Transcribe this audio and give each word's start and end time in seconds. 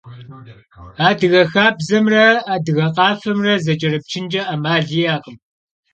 Adıge 1.07 1.43
xabzemre 1.53 2.25
adıge 2.53 2.87
khafemre 2.95 3.53
zeç'erıpçınç'e 3.65 4.41
'emal 4.47 4.85
yi'ekhım. 4.93 5.37